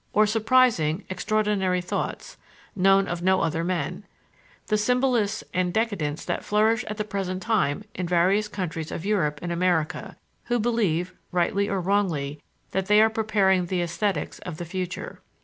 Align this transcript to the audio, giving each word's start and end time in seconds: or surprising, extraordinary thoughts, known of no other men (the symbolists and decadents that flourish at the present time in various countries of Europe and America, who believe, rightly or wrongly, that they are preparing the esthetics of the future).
or 0.13 0.25
surprising, 0.25 1.03
extraordinary 1.11 1.79
thoughts, 1.79 2.35
known 2.75 3.07
of 3.07 3.21
no 3.21 3.41
other 3.41 3.63
men 3.63 4.03
(the 4.65 4.75
symbolists 4.75 5.43
and 5.53 5.71
decadents 5.75 6.25
that 6.25 6.43
flourish 6.43 6.83
at 6.85 6.97
the 6.97 7.03
present 7.03 7.39
time 7.39 7.83
in 7.93 8.07
various 8.07 8.47
countries 8.47 8.91
of 8.91 9.05
Europe 9.05 9.37
and 9.43 9.51
America, 9.51 10.17
who 10.45 10.57
believe, 10.57 11.13
rightly 11.31 11.69
or 11.69 11.79
wrongly, 11.79 12.41
that 12.71 12.87
they 12.87 12.99
are 12.99 13.11
preparing 13.11 13.67
the 13.67 13.83
esthetics 13.83 14.39
of 14.39 14.57
the 14.57 14.65
future). 14.65 15.21